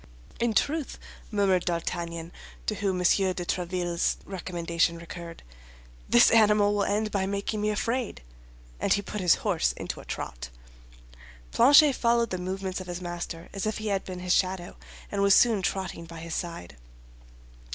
[0.39, 0.97] "In truth,"
[1.29, 2.31] murmured D'Artagnan,
[2.65, 3.03] to whom M.
[3.05, 5.43] de Tréville's recommendation recurred,
[6.09, 8.23] "this animal will end by making me afraid."
[8.79, 10.49] And he put his horse into a trot.
[11.51, 14.75] Planchet followed the movements of his master as if he had been his shadow,
[15.11, 16.77] and was soon trotting by his side.